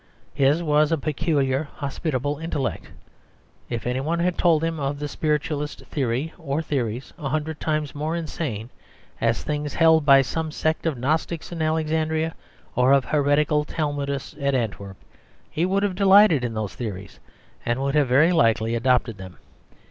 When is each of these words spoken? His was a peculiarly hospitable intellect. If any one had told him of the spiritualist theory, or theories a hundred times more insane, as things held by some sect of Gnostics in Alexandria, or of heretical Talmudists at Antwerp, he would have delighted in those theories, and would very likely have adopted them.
His 0.33 0.63
was 0.63 0.91
a 0.91 0.97
peculiarly 0.97 1.67
hospitable 1.75 2.39
intellect. 2.39 2.89
If 3.69 3.85
any 3.85 3.99
one 3.99 4.17
had 4.17 4.35
told 4.35 4.63
him 4.63 4.79
of 4.79 4.97
the 4.97 5.07
spiritualist 5.07 5.85
theory, 5.85 6.33
or 6.39 6.63
theories 6.63 7.13
a 7.19 7.29
hundred 7.29 7.59
times 7.59 7.93
more 7.93 8.15
insane, 8.15 8.71
as 9.21 9.43
things 9.43 9.75
held 9.75 10.03
by 10.03 10.23
some 10.23 10.49
sect 10.49 10.87
of 10.87 10.97
Gnostics 10.97 11.51
in 11.51 11.61
Alexandria, 11.61 12.33
or 12.75 12.93
of 12.93 13.05
heretical 13.05 13.63
Talmudists 13.63 14.33
at 14.39 14.55
Antwerp, 14.55 14.97
he 15.51 15.67
would 15.67 15.83
have 15.83 15.93
delighted 15.93 16.43
in 16.43 16.55
those 16.55 16.73
theories, 16.73 17.19
and 17.63 17.79
would 17.79 17.93
very 17.93 18.31
likely 18.31 18.73
have 18.73 18.81
adopted 18.81 19.19
them. 19.19 19.37